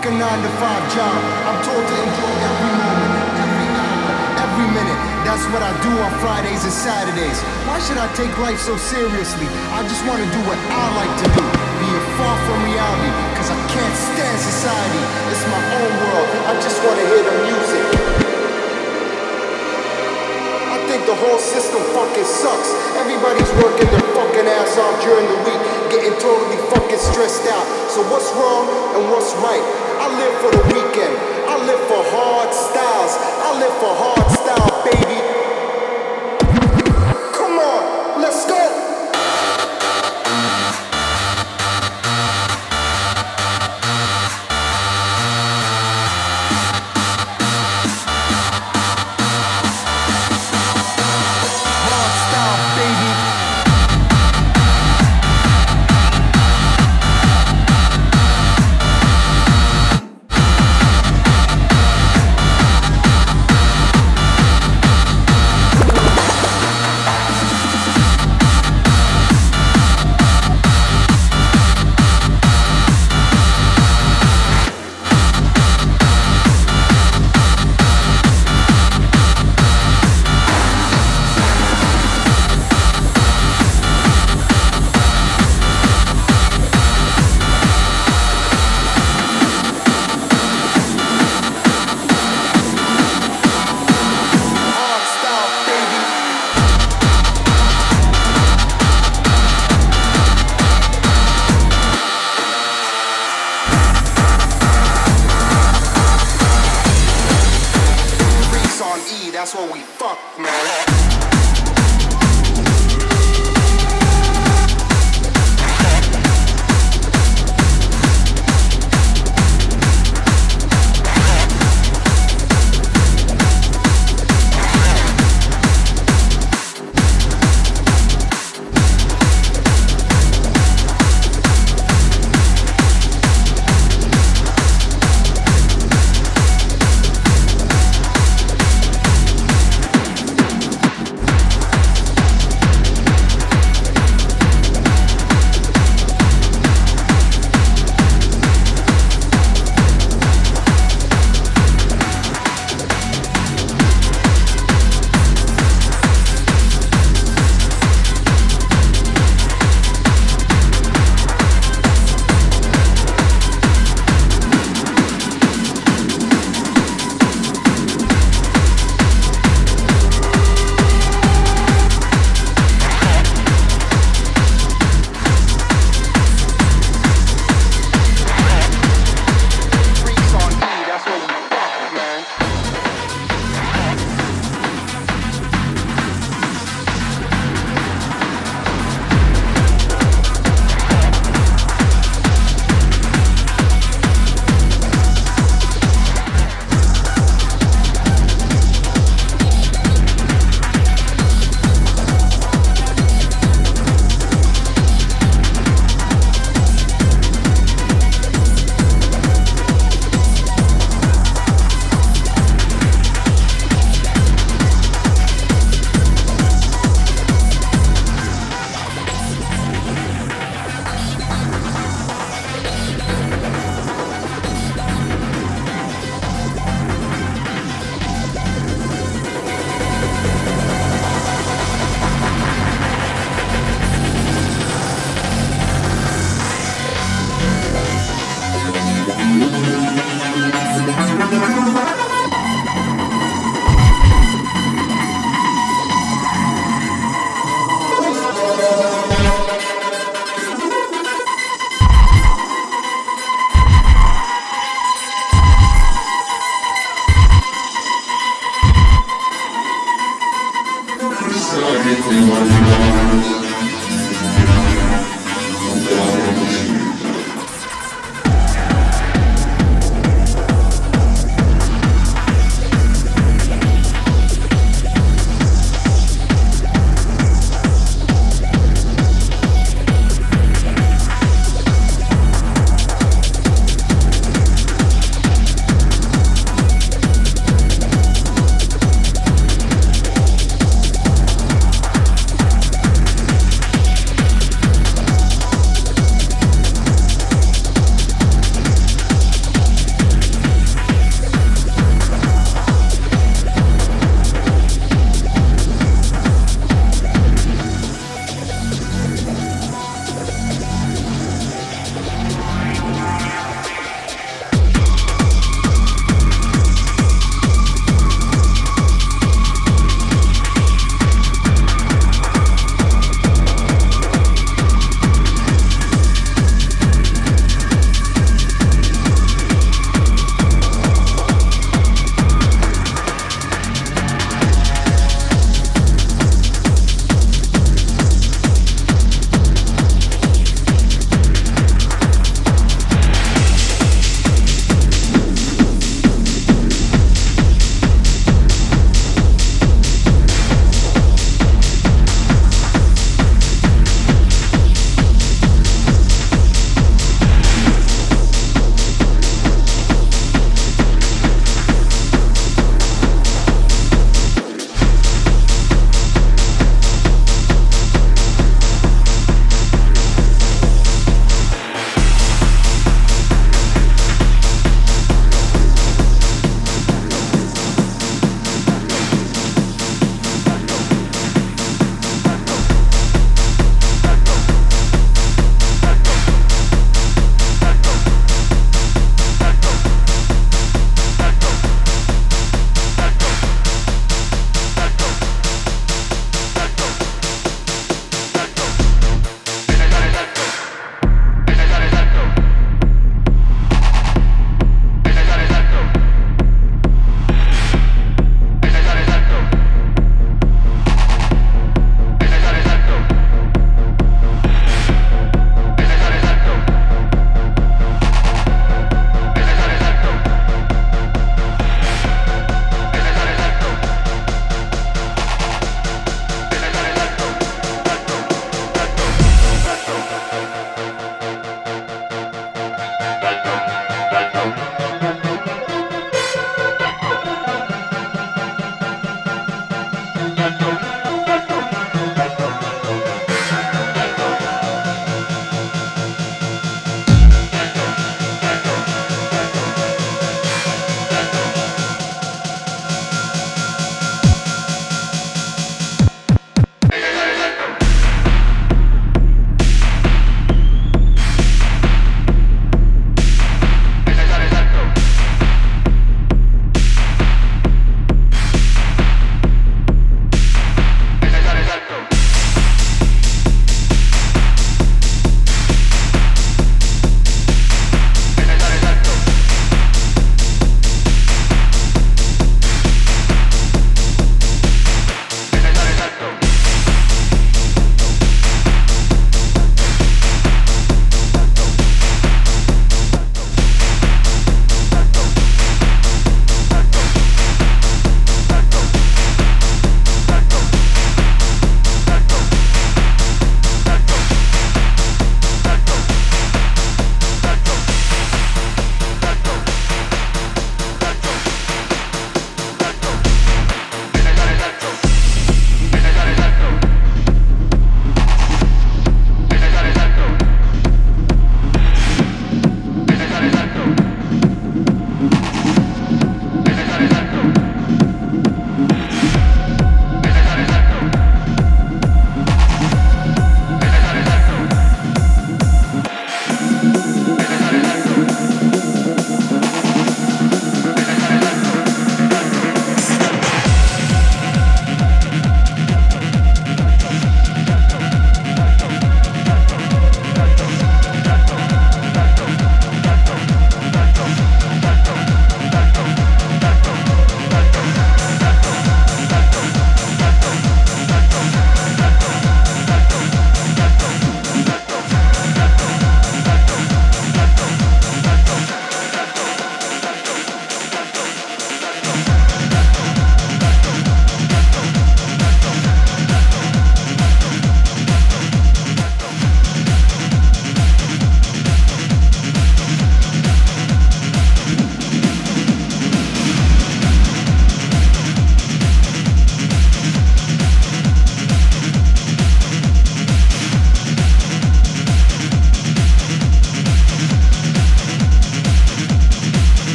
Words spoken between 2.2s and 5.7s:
every moment, every hour, every minute. That's what